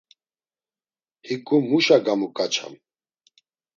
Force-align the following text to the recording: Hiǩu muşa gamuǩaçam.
Hiǩu 1.27 1.57
muşa 1.69 1.97
gamuǩaçam. 2.05 2.73